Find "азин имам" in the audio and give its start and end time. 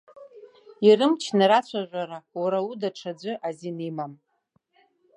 3.47-4.13